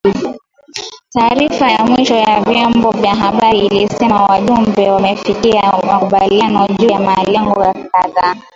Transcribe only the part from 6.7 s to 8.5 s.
ya malengo kadhaa